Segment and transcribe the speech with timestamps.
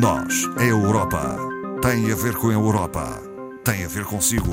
[0.00, 1.36] Nós, a Europa,
[1.82, 3.20] tem a ver com a Europa,
[3.62, 4.50] tem a ver consigo.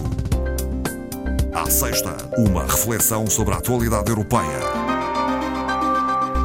[1.54, 4.60] À sexta, uma reflexão sobre a atualidade europeia.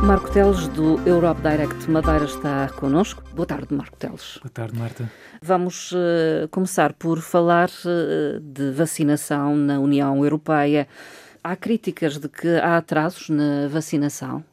[0.04, 3.24] Marco Teles, do Europe Direct Madeira, está connosco.
[3.34, 4.38] Boa tarde, Marco Teles.
[4.40, 5.10] Boa tarde, Marta.
[5.42, 10.86] Vamos uh, começar por falar uh, de vacinação na União Europeia.
[11.42, 14.44] Há críticas de que há atrasos na vacinação.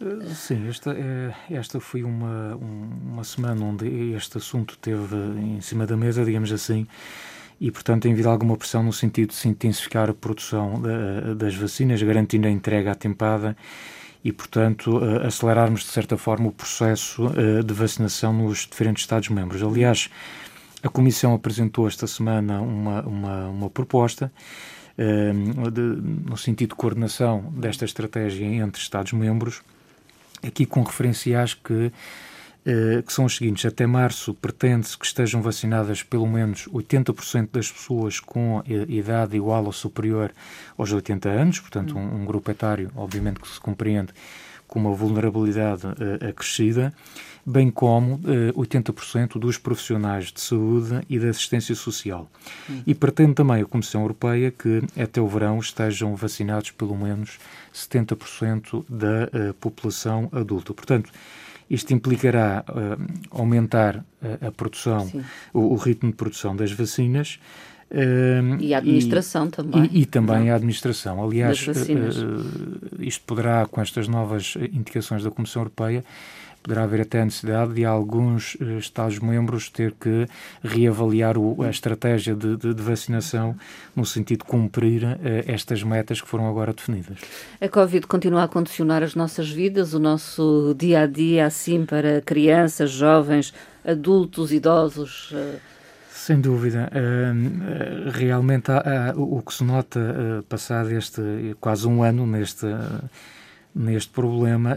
[0.00, 5.86] Uh, sim, esta, é, esta foi uma, uma semana onde este assunto teve em cima
[5.86, 6.86] da mesa, digamos assim,
[7.58, 10.82] e, portanto, tem havido alguma pressão no sentido de se intensificar a produção
[11.38, 13.56] das vacinas, garantindo a entrega atempada
[14.22, 17.30] e, portanto, acelerarmos, de certa forma, o processo
[17.64, 19.62] de vacinação nos diferentes Estados-membros.
[19.62, 20.10] Aliás,
[20.82, 24.30] a Comissão apresentou esta semana uma, uma, uma proposta
[25.72, 25.80] de,
[26.28, 29.62] no sentido de coordenação desta estratégia entre Estados-membros,
[30.46, 31.92] aqui com referenciais que
[33.06, 33.64] que são os seguintes.
[33.64, 39.72] Até março pretende-se que estejam vacinadas pelo menos 80% das pessoas com idade igual ou
[39.72, 40.32] superior
[40.76, 44.12] aos 80 anos, portanto, um, um grupo etário, obviamente, que se compreende
[44.66, 46.92] com uma vulnerabilidade uh, acrescida,
[47.44, 52.28] bem como uh, 80% dos profissionais de saúde e da assistência social.
[52.68, 52.82] Hum.
[52.86, 57.38] E pretende também a Comissão Europeia que até o verão estejam vacinados pelo menos
[57.72, 60.74] 70% da uh, população adulta.
[60.74, 61.10] Portanto,
[61.68, 62.64] isto implicará
[63.28, 65.10] aumentar a, a produção,
[65.52, 67.40] o, o, ritmo de produção das vacinas.
[67.88, 69.90] Uh, e a administração e, também.
[69.92, 70.52] E, e também não?
[70.52, 71.22] a administração.
[71.22, 71.72] Aliás, uh,
[72.98, 76.04] isto poderá, com estas novas indicações da Comissão Europeia,
[76.66, 80.26] poderá haver até a necessidade de alguns uh, Estados-membros ter que
[80.64, 83.54] reavaliar o, a estratégia de, de, de, vacinação
[83.94, 87.18] no sentido de cumprir uh, estas metas que foram agora definidas.
[87.60, 92.20] A Covid continua a condicionar as nossas vidas, o nosso dia a dia, assim, para
[92.20, 93.54] crianças, jovens,
[93.84, 95.30] adultos, idosos.
[95.30, 95.75] Uh...
[96.26, 96.90] Sem dúvida.
[96.90, 101.20] Uh, realmente há, há, o que se nota uh, passado este
[101.60, 103.08] quase um ano neste, uh,
[103.72, 104.76] neste problema,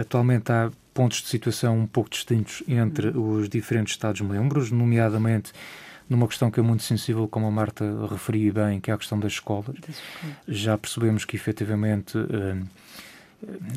[0.00, 5.52] atualmente há pontos de situação um pouco distintos entre os diferentes Estados-membros, nomeadamente
[6.08, 9.20] numa questão que é muito sensível, como a Marta referia bem, que é a questão
[9.20, 9.76] das escolas.
[10.48, 12.16] Já percebemos que, efetivamente,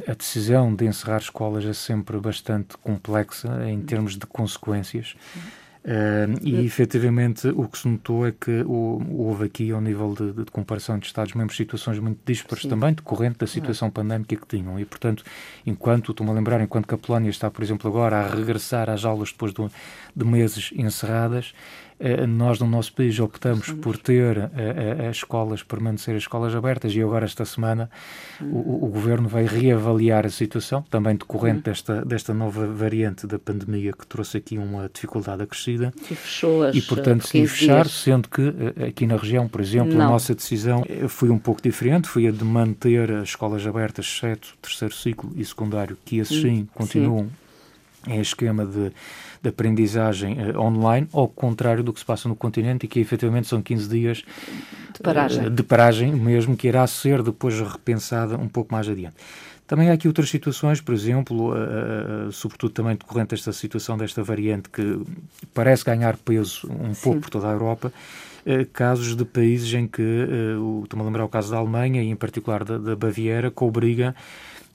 [0.07, 5.13] a decisão de encerrar escolas é sempre bastante complexa em termos de consequências.
[5.85, 10.34] Uh, e efetivamente o que se notou é que o, houve aqui, ao nível de,
[10.34, 12.69] de comparação de Estados-membros, situações muito dispares Sim.
[12.69, 14.79] também, decorrente da situação pandémica que tinham.
[14.79, 15.23] E, portanto,
[15.63, 19.06] enquanto, estou-me a lembrar, enquanto que a Polónia está, por exemplo, agora a regressar às
[19.06, 19.63] aulas depois de,
[20.16, 21.84] de meses encerradas, eh,
[22.28, 26.94] nós no nosso país optamos por ter eh, eh, as escolas, permanecer as escolas abertas
[26.94, 27.89] e agora esta semana
[28.41, 33.94] o, o, Governo vai reavaliar a situação, também decorrente desta, desta nova variante da pandemia
[33.94, 35.94] que trouxe aqui uma dificuldade acrescida.
[36.09, 38.41] E fechou as E, portanto, se fechar, sendo que
[38.88, 40.05] aqui na região, por exemplo, Não.
[40.05, 44.53] a nossa decisão foi um pouco diferente, foi a de manter as escolas abertas, exceto
[44.61, 47.44] terceiro ciclo e secundário, que esses sim, sim continuam sim.
[48.07, 48.91] Em esquema de
[49.45, 53.47] de aprendizagem uh, online, ao contrário do que se passa no continente e que efetivamente
[53.47, 54.23] são 15 dias
[54.93, 59.16] de paragem, uh, de paragem mesmo, que irá ser depois repensada um pouco mais adiante.
[59.67, 64.69] Também há aqui outras situações, por exemplo, uh, sobretudo também decorrente desta situação desta variante
[64.69, 64.99] que
[65.53, 67.01] parece ganhar peso um Sim.
[67.03, 67.93] pouco por toda a Europa,
[68.73, 70.03] casos de países em que,
[70.83, 74.16] estou-me a lembrar o caso da Alemanha e em particular da, da Baviera, que obriga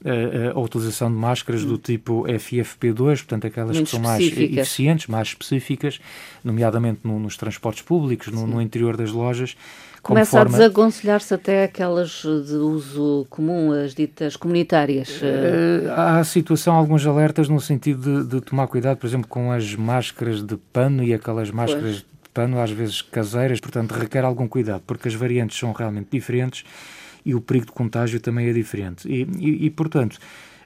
[0.04, 5.06] a, a, utilização de máscaras do tipo FFP2, portanto aquelas Muito que são mais eficientes,
[5.06, 6.00] mais específicas,
[6.42, 9.56] nomeadamente no, nos transportes públicos, no, no, interior das lojas.
[10.02, 10.56] Começa forma...
[10.56, 15.20] a desaconselhar-se até aquelas de uso comum, as ditas comunitárias.
[15.20, 19.74] Uh, há situação, alguns alertas no sentido de, de, tomar cuidado, por exemplo, com as
[19.74, 21.96] máscaras de pano e aquelas máscaras pois.
[21.98, 26.64] de pano, às vezes caseiras, portanto requer algum cuidado, porque as variantes são realmente diferentes
[27.24, 29.08] e o perigo de contágio também é diferente.
[29.08, 30.18] E, e, e portanto,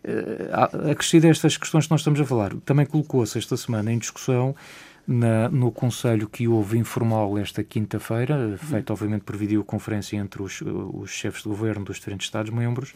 [0.04, 0.50] eh,
[0.90, 4.54] acrescido a estas questões que nós estamos a falar, também colocou-se esta semana em discussão
[5.06, 11.10] na, no Conselho que houve informal esta quinta-feira, feito obviamente por videoconferência entre os, os
[11.10, 12.94] chefes de governo dos diferentes Estados-membros,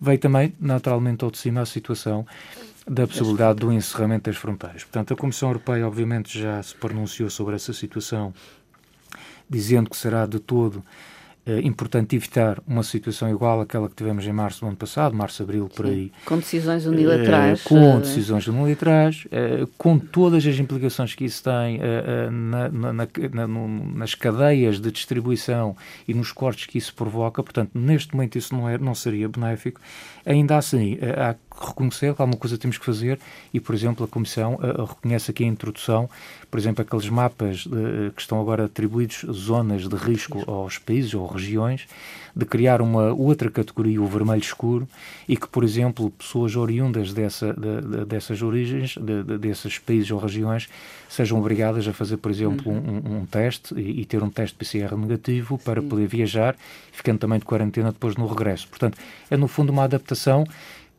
[0.00, 2.26] veio também naturalmente ao de cima a situação
[2.86, 4.84] da possibilidade do encerramento das fronteiras.
[4.84, 8.34] Portanto, a Comissão Europeia obviamente já se pronunciou sobre essa situação,
[9.48, 10.84] dizendo que será de todo
[11.46, 15.42] é importante evitar uma situação igual àquela que tivemos em março do ano passado, março,
[15.42, 16.10] abril, por aí.
[16.24, 17.64] Com decisões unilaterais.
[17.64, 21.80] Uh, com decisões unilaterais, uh, com todas as implicações que isso tem
[22.30, 23.48] na, na, na,
[23.94, 25.76] nas cadeias de distribuição
[26.08, 27.42] e nos cortes que isso provoca.
[27.42, 29.80] Portanto, neste momento isso não, é, não seria benéfico.
[30.24, 33.18] Ainda assim, há reconhecer que alguma coisa temos que fazer
[33.52, 36.08] e, por exemplo, a Comissão uh, reconhece aqui a introdução,
[36.50, 41.26] por exemplo, aqueles mapas uh, que estão agora atribuídos zonas de risco aos países ou
[41.26, 41.86] regiões,
[42.34, 44.88] de criar uma outra categoria, o vermelho escuro,
[45.28, 50.18] e que, por exemplo, pessoas oriundas dessa, de, de, dessas origens, de, desses países ou
[50.18, 50.68] regiões,
[51.08, 53.02] sejam obrigadas a fazer, por exemplo, uhum.
[53.04, 55.88] um, um, teste e, e, ter um teste PCR negativo para Sim.
[55.88, 56.56] poder viajar,
[56.90, 58.66] ficando também de quarentena depois no regresso.
[58.68, 58.98] Portanto,
[59.30, 60.44] é no fundo uma adaptação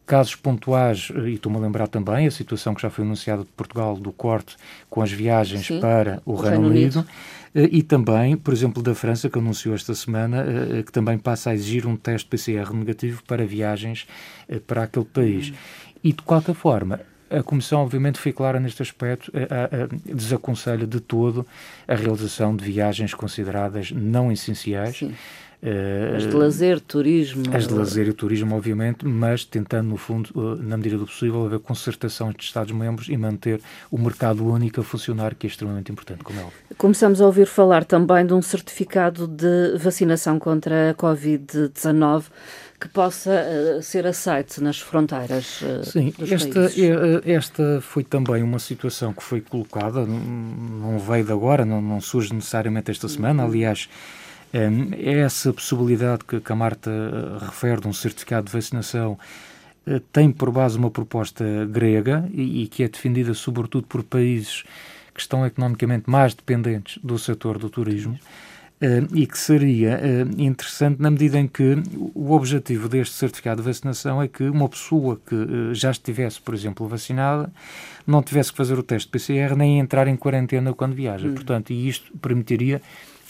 [0.06, 3.96] casos pontuais, e estou-me a lembrar também a situação que já foi anunciada de Portugal
[3.96, 4.56] do corte
[4.90, 7.10] com as viagens Sim, para o, o Reino, Reino, Unido, Unido.
[7.56, 11.50] Eh, e também, por exemplo, da França, que anunciou esta semana, eh, que também passa
[11.50, 14.06] a exigir um teste PCR negativo para viagens
[14.48, 15.54] eh, para aquele país.
[16.04, 17.00] E, de qualquer forma,
[17.30, 21.46] a Comissão, obviamente, foi clara neste aspecto, a, a, desaconselha de todo
[21.88, 24.98] a realização de viagens consideradas não essenciais.
[24.98, 25.14] Sim.
[26.16, 27.44] As de lazer, turismo.
[27.54, 30.30] As de lazer e turismo, obviamente, mas tentando, no fundo,
[30.62, 35.34] na medida do possível, haver concertação entre Estados-membros e manter o mercado único a funcionar,
[35.34, 36.60] que é extremamente importante, como é óbvio.
[36.78, 42.26] Começamos a ouvir falar também de um certificado de vacinação contra a Covid-19
[42.80, 48.60] que possa uh, ser aceite nas fronteiras uh, Sim, esta, é, esta foi também uma
[48.60, 53.90] situação que foi colocada, não veio de agora, não, não surge necessariamente esta semana, aliás,
[54.58, 56.92] é essa possibilidade que, a Marta
[57.42, 59.18] refere de um certificado de vacinação
[60.12, 64.64] tem por base uma proposta grega e, que é defendida sobretudo por países
[65.14, 68.20] que estão economicamente mais dependentes do setor do turismo.
[68.76, 69.98] Uh, e que seria
[70.38, 71.82] interessante na medida em que
[72.14, 76.86] o objetivo deste certificado de vacinação é que uma pessoa que já estivesse, por exemplo,
[76.86, 77.50] vacinada,
[78.06, 81.26] não tivesse que fazer o teste PCR nem entrar em quarentena quando viaja.
[81.26, 81.36] Hum.
[81.36, 82.82] Portanto, e isto permitiria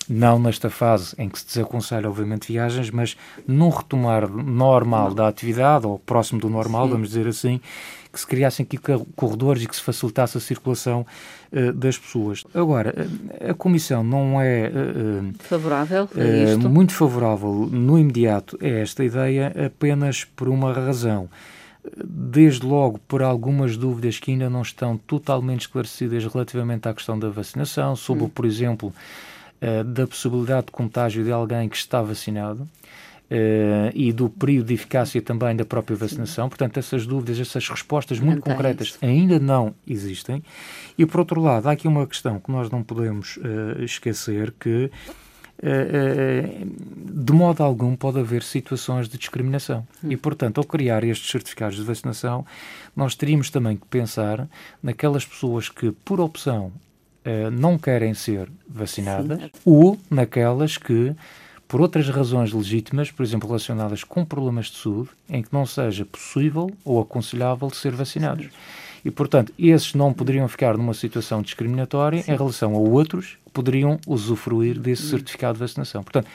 [0.10, 3.18] não nesta fase em que se desaconselha, obviamente, viagens, mas
[3.48, 6.92] num retomar normal da atividade, ou próximo do normal, Sim.
[6.92, 7.60] vamos dizer assim,
[8.12, 8.78] que se criassem aqui
[9.16, 11.06] corredores e que se facilitasse a circulação
[11.52, 12.44] uh, das pessoas.
[12.54, 12.94] Agora,
[13.50, 16.08] a Comissão não é uh, favorável
[16.48, 16.70] isto?
[16.70, 21.30] muito favorável no imediato a esta ideia apenas por uma razão
[22.04, 27.30] desde logo por algumas dúvidas que ainda não estão totalmente esclarecidas relativamente à questão da
[27.30, 28.30] vacinação, sobre, hum.
[28.30, 28.94] por exemplo,
[29.66, 32.68] uh, da possibilidade de contágio de alguém que está vacinado.
[33.26, 36.48] Uh, e do período de eficácia também da própria vacinação.
[36.48, 40.44] Portanto, essas dúvidas, essas respostas muito concretas ainda não existem.
[40.96, 44.92] E, por outro lado, há aqui uma questão que nós não podemos uh, esquecer que
[45.58, 49.88] de modo algum pode haver situações de discriminação.
[50.04, 50.12] Hum.
[50.12, 52.46] E, portanto, ao criar estes certificados de vacinação,
[52.96, 54.48] nós teríamos também que pensar
[54.84, 56.72] naquelas pessoas que, por opção,
[57.26, 59.50] uh, não querem ser vacinadas Sim.
[59.66, 61.16] ou naquelas que,
[61.68, 66.06] por outras razões legítimas, por exemplo, relacionadas com problemas de saúde, em que não seja
[66.06, 68.46] possível ou aconselhável ser vacinados.
[68.46, 68.52] Sim.
[69.06, 72.32] E, portanto, esses não poderiam ficar numa situação discriminatória Sim.
[72.32, 75.10] em relação a outros que poderiam usufruir desse hum.
[75.10, 76.04] certificado de vacinação.
[76.04, 76.28] Portanto,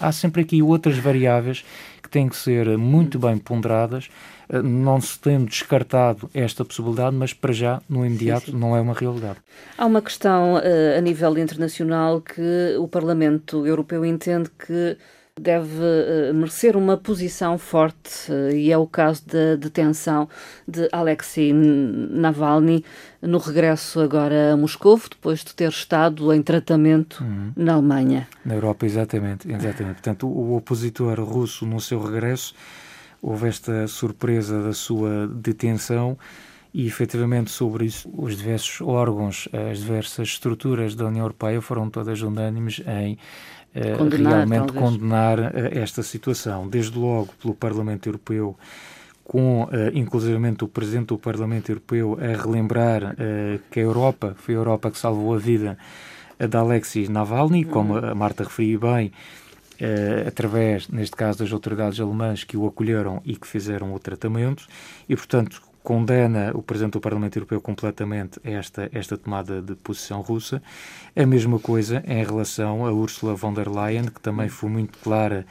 [0.00, 1.64] há sempre aqui outras variáveis
[2.02, 4.08] que têm que ser muito bem ponderadas
[4.48, 8.58] eh, não se tendo descartado esta possibilidade, mas para já, no imediato, sim, sim.
[8.58, 9.38] não é uma realidade.
[9.78, 14.96] Há uma questão uh, a nível internacional que o Parlamento Europeu entende que
[15.40, 20.28] deve uh, merecer uma posição forte uh, e é o caso da detenção
[20.68, 22.84] de Alexei Navalny
[23.20, 27.52] no regresso agora a Moscou, depois de ter estado em tratamento uhum.
[27.56, 28.28] na Alemanha.
[28.44, 29.94] Na Europa, exatamente, exatamente.
[29.94, 32.54] Portanto, o opositor russo no seu regresso
[33.22, 36.18] houve esta surpresa da sua detenção
[36.74, 42.22] e efetivamente sobre isso os diversos órgãos, as diversas estruturas da União Europeia foram todas
[42.22, 43.18] unânimes em
[43.96, 44.84] condenar, realmente talvez.
[44.84, 46.68] condenar uh, esta situação.
[46.68, 48.56] Desde logo pelo Parlamento Europeu,
[49.24, 53.16] com uh, inclusivamente o Presidente do Parlamento Europeu a relembrar
[53.70, 55.78] que a Europa, foi a Europa que salvou a vida
[56.38, 59.12] de Alexis Navalny, como a Marta referiu bem,
[59.80, 64.64] Uh, através, neste caso, das autoridades alemãs que o acolheram e que fizeram o tratamento,
[65.08, 70.62] e, portanto, condena o Presidente do Parlamento Europeu completamente esta, esta tomada de posição russa.
[71.14, 75.44] A mesma coisa em relação a Ursula von der Leyen, que também foi muito clara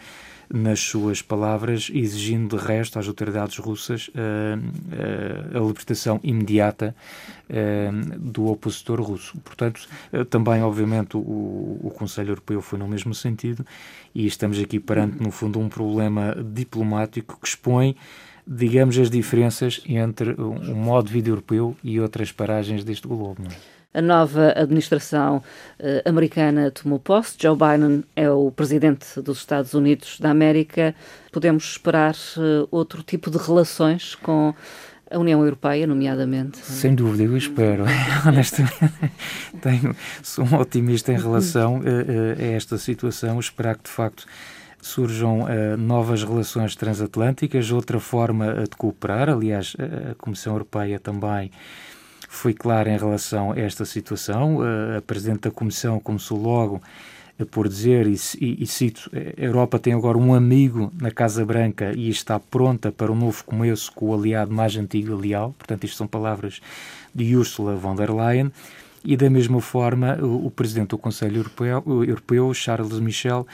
[0.53, 4.11] nas suas palavras, exigindo de resto às autoridades russas uh,
[5.55, 6.93] uh, a libertação imediata
[7.49, 9.37] uh, do opositor russo.
[9.45, 9.87] Portanto,
[10.29, 13.65] também, obviamente, o, o Conselho Europeu foi no mesmo sentido
[14.13, 17.95] e estamos aqui perante, no fundo, um problema diplomático que expõe
[18.45, 23.43] digamos, as diferenças entre o modo de vida europeu e outras paragens deste globo.
[23.49, 23.71] É?
[23.93, 25.43] A nova administração
[25.77, 27.35] eh, americana tomou posse.
[27.37, 30.95] Joe Biden é o presidente dos Estados Unidos da América.
[31.29, 34.53] Podemos esperar eh, outro tipo de relações com
[35.09, 36.57] a União Europeia, nomeadamente?
[36.59, 37.83] Sem dúvida, eu espero.
[38.25, 39.11] Honestamente,
[39.61, 39.93] tenho,
[40.23, 43.41] sou um otimista em relação a, a esta situação.
[43.41, 44.25] Esperar que, de facto,
[44.81, 49.29] surjam uh, novas relações transatlânticas, outra forma de cooperar.
[49.29, 49.75] Aliás,
[50.11, 51.51] a Comissão Europeia também
[52.27, 54.57] foi clara em relação a esta situação.
[54.57, 56.81] Uh, a Presidente da Comissão começou logo
[57.45, 61.91] por dizer, e, e, e, cito, a Europa tem agora um amigo na Casa Branca
[61.95, 65.55] e está pronta para um novo começo com o aliado mais antigo e leal.
[65.57, 66.61] Portanto, isto são palavras
[67.13, 68.51] de Ursula von der Leyen.
[69.03, 73.47] E da mesma forma, o, o Presidente do Conselho Europeu, Europeu Charles Michel,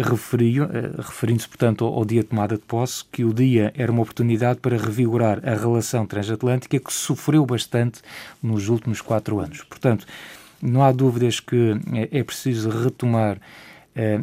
[0.00, 4.02] eh, referindo-se, portanto, ao, ao, dia de tomada de posse, que o dia era uma
[4.02, 8.00] oportunidade para revigorar a relação transatlântica que sofreu bastante
[8.42, 9.62] nos últimos quatro anos.
[9.64, 10.06] Portanto,
[10.62, 13.40] não há dúvidas que é, é preciso retomar eh,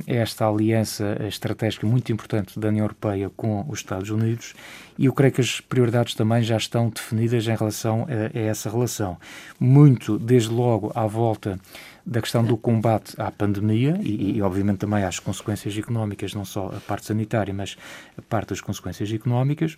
[0.08, 4.54] esta aliança estratégica muito importante da União Europeia com os Estados Unidos
[4.98, 8.70] e eu creio que as prioridades também já estão definidas em relação a, a essa
[8.70, 9.18] relação.
[9.60, 11.60] Muito, desde logo, à volta
[12.06, 16.68] da questão do combate à pandemia e, e, obviamente, também às consequências económicas, não só
[16.68, 17.78] a parte sanitária, mas
[18.18, 19.78] a parte das consequências económicas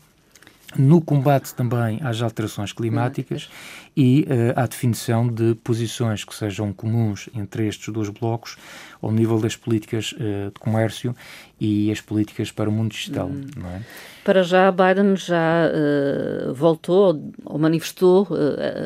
[0.77, 3.49] no combate também às alterações climáticas
[3.97, 8.55] e uh, à definição de posições que sejam comuns entre estes dois blocos
[9.01, 11.15] ao nível das políticas uh, de comércio
[11.59, 13.27] e as políticas para o mundo digital.
[13.27, 13.45] Hum.
[13.57, 13.81] Não é?
[14.23, 18.27] Para já, Biden já uh, voltou ou manifestou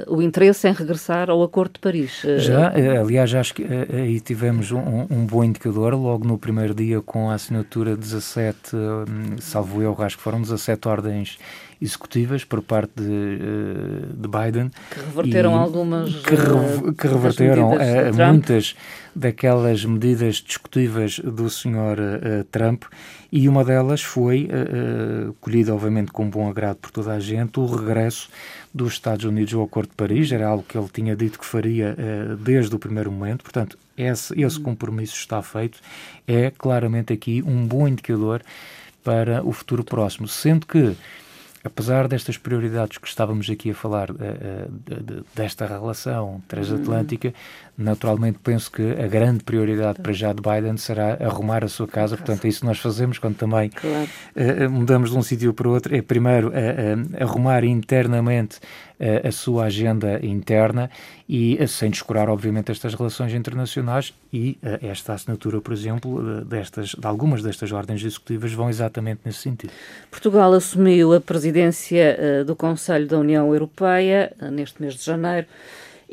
[0.08, 2.22] o interesse em regressar ao Acordo de Paris.
[2.38, 7.30] Já, aliás, acho que aí tivemos um, um, bom indicador logo no primeiro dia com
[7.30, 8.72] a assinatura 17,
[9.42, 11.38] salvo eu, acho que foram 17 ordens
[11.84, 13.40] executivas por parte de,
[14.14, 14.72] de Biden.
[14.90, 16.16] Que reverteram algumas.
[16.16, 16.36] Que,
[16.98, 18.76] que reverteram uh, muitas
[19.16, 21.72] daquelas medidas discutíveis do Sr.
[21.72, 22.84] Uh, Trump
[23.32, 27.66] e uma delas foi, uh, colhida obviamente com bom agrado por toda a gente, o
[27.66, 28.30] regresso
[28.74, 31.96] dos Estados Unidos ao Acordo de Paris, era algo que ele tinha dito que faria
[32.40, 35.80] desde o primeiro momento, portanto, esse, esse compromisso está feito,
[36.28, 38.42] é claramente aqui um bom indicador
[39.04, 40.96] para o futuro próximo, sendo que
[41.64, 44.16] apesar destas prioridades que estávamos aqui a falar, uh,
[44.70, 47.34] de, desta relação transatlântica,
[47.78, 52.18] naturalmente penso que a grande prioridade para já de Biden será arrumar a sua casa.
[52.18, 54.10] Portanto, é isso que nós fazemos quando também claro.
[54.36, 55.96] uh, mudamos de um sítio para outro.
[55.96, 56.52] É primeiro
[57.20, 58.60] arrumar internamente
[59.24, 60.90] a sua agenda interna
[61.28, 67.44] e sem descurar, obviamente, estas relações internacionais e esta assinatura, por exemplo, destas, de algumas
[67.44, 69.72] destas ordens executivas vão exatamente nesse sentido.
[70.10, 75.48] Portugal assumiu a presidência do Conselho da União Europeia neste mês de janeiro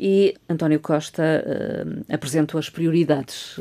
[0.01, 3.59] e António Costa uh, apresentou as prioridades.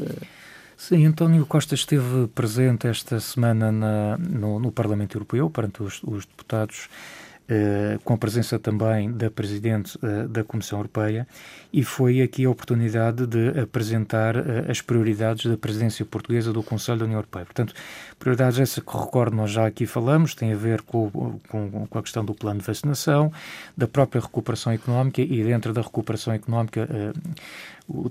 [0.75, 6.25] Sim, António Costa esteve presente esta semana na, no, no, Parlamento Europeu, perante os, os
[6.25, 6.89] deputados
[7.52, 11.26] eh, com a presença também da Presidente uh, da Comissão Europeia,
[11.73, 17.00] e foi aqui a oportunidade de apresentar uh, as prioridades da presidência portuguesa do Conselho
[17.00, 17.45] da União Europeia.
[17.45, 17.75] Portanto,
[18.21, 21.11] prioridades essas que recordo, nós já aqui falamos, têm a ver com,
[21.49, 23.33] com, com, a questão do plano de vacinação,
[23.76, 26.88] da própria recuperação económica e dentro da recuperação económica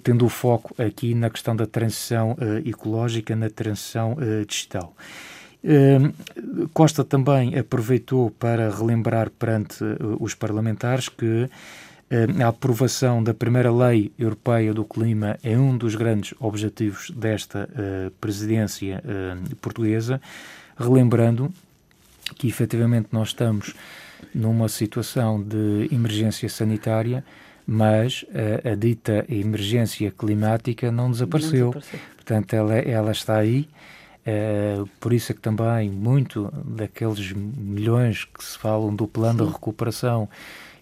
[0.03, 4.93] tendo o foco aqui na questão da transição ecológica, na transição digital.
[5.63, 6.13] Ehm,
[6.73, 11.49] Costa também aproveitou para relembrar perante eh, os parlamentares que
[12.09, 17.69] ehm, a aprovação da primeira lei europeia do clima é um dos grandes objetivos desta
[17.71, 20.21] uh, presidência uh, portuguesa,
[20.77, 21.51] relembrando
[22.35, 23.75] que efetivamente nós estamos
[24.33, 27.23] numa situação de emergência sanitária,
[27.67, 31.65] mas uh, a dita emergência climática não desapareceu.
[31.65, 31.99] Não desapareceu.
[32.15, 33.67] Portanto, ela, ela está aí
[34.31, 39.45] é, por isso é que também muito daqueles milhões que se falam do plano Sim.
[39.47, 40.29] de recuperação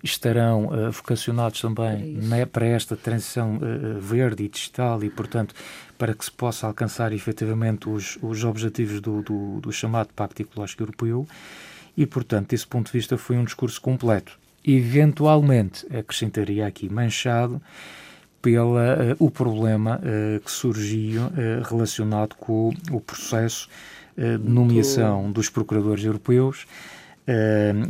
[0.04, 5.56] estarão uh, vocacionados também né, para esta transição uh, verde e digital e, portanto,
[5.98, 10.84] para que se possa alcançar efetivamente os, os objetivos do, do, do chamado Pacto Ecológico
[10.84, 11.26] Europeu
[11.96, 14.38] e, portanto, desse ponto de vista foi um discurso completo.
[14.66, 17.62] Eventualmente, acrescentaria aqui, manchado
[18.48, 21.30] pela uh, o problema uh, que surgiu uh,
[21.70, 23.68] relacionado com o, processo
[24.16, 26.66] de nomeação dos procuradores europeus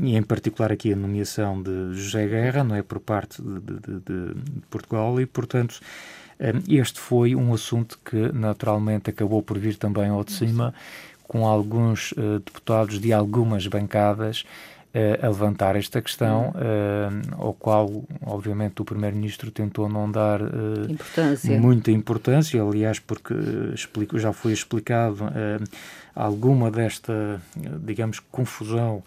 [0.02, 4.00] e em particular aqui a nomeação de José Guerra, não é por parte de, de,
[4.00, 5.80] de, de Portugal e portanto
[6.68, 10.74] este foi um assunto que naturalmente acabou por vir também ao de cima
[11.26, 14.44] com alguns deputados de algumas bancadas
[15.22, 16.54] a levantar esta questão,
[17.38, 20.40] ao qual, obviamente, o Primeiro-Ministro tentou não dar
[20.90, 21.60] importância.
[21.60, 23.34] muita importância, aliás, porque
[23.74, 25.18] explico, já foi explicado
[26.16, 27.40] alguma desta,
[27.84, 29.04] digamos, confusão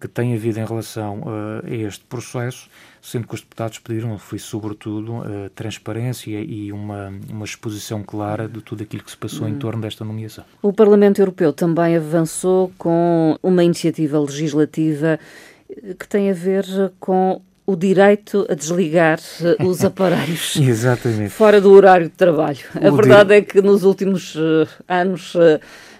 [0.00, 2.68] que tem havido em relação uh, a este processo,
[3.00, 8.60] sendo que os deputados pediram, foi sobretudo, uh, transparência e uma, uma exposição clara de
[8.60, 9.58] tudo aquilo que se passou em hum.
[9.58, 10.44] torno desta nomeação.
[10.62, 15.18] O Parlamento Europeu também avançou com uma iniciativa legislativa
[15.98, 16.64] que tem a ver
[17.00, 19.18] com o direito a desligar
[19.64, 20.54] os aparelhos
[21.30, 22.58] fora do horário de trabalho.
[22.74, 24.36] A o verdade é que nos últimos
[24.86, 25.34] anos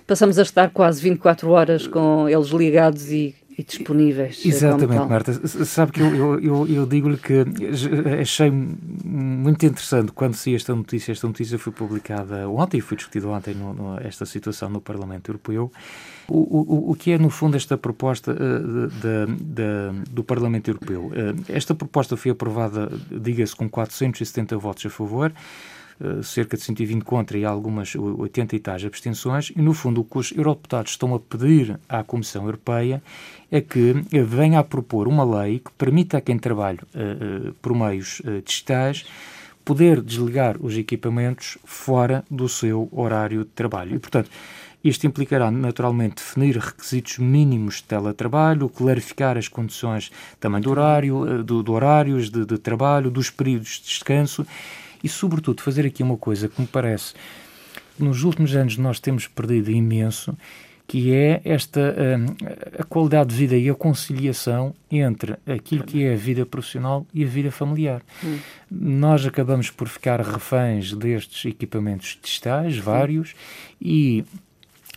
[0.07, 4.43] passamos a estar quase 24 horas com eles ligados e e disponíveis.
[4.45, 5.33] Eh, Exatamente, Marta.
[5.65, 7.45] Sabe que eu, eu, eu, digo-lhe que
[8.21, 11.13] achei muito interessante quando se esta notícia.
[11.13, 15.31] Esta notícia foi publicada ontem e foi discutida ontem no, no, esta situação no Parlamento
[15.31, 15.71] Europeu.
[16.29, 21.07] O, o, o que é, no fundo, esta proposta uh, de, de, do Parlamento Europeu?
[21.07, 25.33] Uh, esta proposta foi aprovada, diga-se, com 470 votos a favor.
[26.01, 30.05] Eh, cerca de 120 contra e algumas 80 e tais abstenções, e no fundo o
[30.05, 33.03] que os eurodeputados estão a pedir à Comissão Europeia
[33.51, 33.95] é que
[34.25, 39.05] venha a propor uma lei que permita a quem trabalha uh, por meios digitais
[39.65, 43.95] poder desligar os equipamentos fora do seu horário de trabalho.
[43.95, 44.31] E, portanto,
[44.83, 51.63] isto implicará, naturalmente, definir requisitos mínimos de teletrabalho, clarificar as condições também do horário, do,
[51.63, 54.45] do horários de, de trabalho, dos períodos de descanso
[55.03, 57.15] e, sobretudo, fazer aqui uma coisa que me parece
[57.99, 60.37] nos últimos anos nós temos perdido imenso,
[60.87, 62.27] que é esta hum,
[62.79, 67.25] a qualidade de vida e a conciliação entre aquilo que é a vida profissional e
[67.25, 68.03] a vida familiar.
[68.23, 68.39] Hum.
[68.71, 73.35] Nós acabamos por ficar reféns destes equipamentos digitais, vários,
[73.81, 74.25] e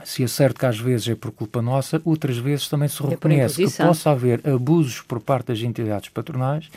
[0.05, 3.09] se é certo que às vezes é por culpa nossa, outras vezes também se é
[3.09, 6.69] reconhece que possa haver abusos por parte das entidades patronais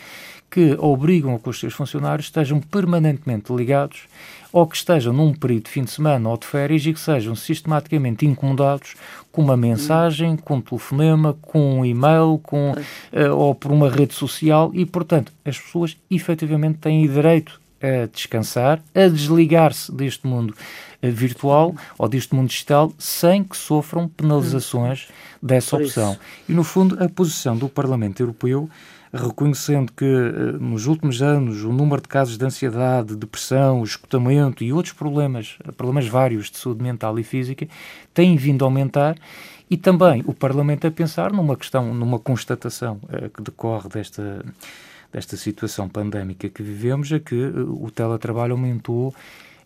[0.50, 4.04] que obrigam a que os seus funcionários estejam permanentemente ligados
[4.50, 7.36] ou que estejam num período de fim de semana ou de férias e que sejam
[7.36, 8.94] sistematicamente incomodados
[9.30, 14.14] com uma mensagem, com um telefonema, com um e-mail, com, uh, ou por uma rede
[14.14, 20.50] social e, portanto, as pessoas efetivamente têm direito a descansar, a desligar-se deste mundo
[21.02, 25.08] uh, virtual ou deste mundo digital sem que sofram penalizações
[25.42, 26.16] dessa opção.
[26.48, 28.68] E, no fundo, a posição do Parlamento Europeu
[29.12, 34.72] reconhecendo que eh, nos últimos anos o número de casos de ansiedade, depressão, escutamento e
[34.72, 37.66] outros problemas, problemas vários de saúde mental e física,
[38.12, 39.16] têm vindo a aumentar
[39.70, 44.44] e também o Parlamento a pensar numa questão, numa constatação uh, que decorre desta,
[45.12, 49.14] desta situação pandémica que vivemos, é que uh, o teletrabalho aumentou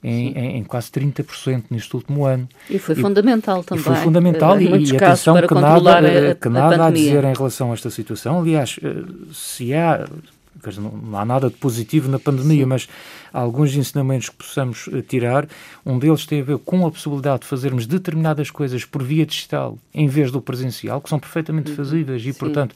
[0.02, 2.48] em, em, em, quase 30% neste último ano.
[2.68, 3.84] E foi e, fundamental também.
[3.84, 7.70] foi fundamental e, e atenção que nada, a, que nada a, a dizer em relação
[7.70, 8.40] a esta situação.
[8.40, 10.04] Aliás, eh, se há
[10.78, 12.68] não há nada de positivo na pandemia, Sim.
[12.68, 12.88] mas
[13.32, 15.48] há alguns ensinamentos que possamos eh, tirar.
[15.84, 19.78] Um deles tem a ver com a possibilidade de fazermos determinadas coisas por via digital
[19.92, 21.76] em vez do presencial, que são perfeitamente uhum.
[21.76, 22.74] fazíveis e, Sim.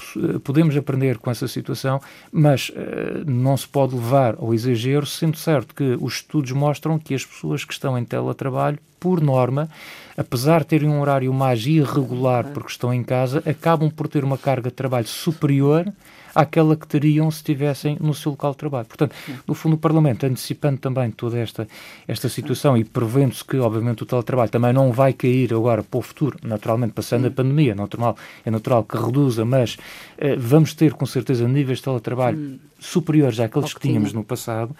[0.00, 2.00] Portanto, podemos aprender com essa situação,
[2.32, 7.14] mas uh, não se pode levar ao exagero, sendo certo que os estudos mostram que
[7.14, 9.68] as pessoas que estão em teletrabalho, por norma,
[10.16, 14.36] apesar de terem um horário mais irregular porque estão em casa, acabam por ter uma
[14.38, 15.90] carga de trabalho superior
[16.34, 18.86] àquela que teriam se estivessem no seu local de trabalho.
[18.86, 19.14] Portanto,
[19.46, 21.66] no fundo, o Parlamento, antecipando também toda esta,
[22.06, 26.02] esta situação e prevendo-se que, obviamente, o teletrabalho também não vai cair agora para o
[26.02, 29.76] futuro, naturalmente, passando a pandemia, natural, é natural que reduza, mas
[30.18, 32.60] eh, vamos ter, com certeza, níveis de teletrabalho.
[32.80, 34.74] Superiores àqueles que tínhamos no passado.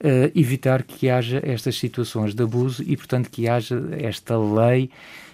[0.00, 4.90] Uh, evitar que haja estas situações de abuso e, portanto, que haja esta lei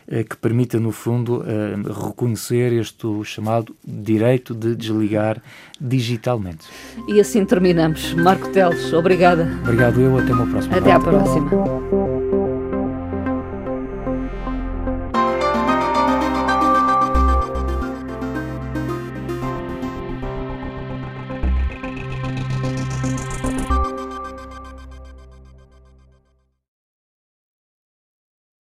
[0.07, 5.43] eh, que permita, no fundo, eh, reconhecer este chamado direito de desligar
[5.81, 6.67] digitalmente.
[7.09, 8.13] E assim terminamos.
[8.15, 9.49] Marco Teles, obrigada.
[9.63, 10.77] Obrigado eu, até uma próxima.
[10.77, 12.04] Até à próxima.